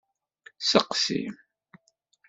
Seqsi. 0.69 1.19